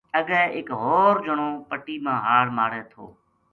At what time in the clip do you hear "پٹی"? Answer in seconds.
1.69-1.95